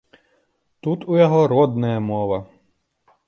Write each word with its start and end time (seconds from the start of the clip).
Тут 0.87 1.03
у 1.11 1.19
яго 1.25 1.41
родная 1.53 1.99
мова. 2.09 2.37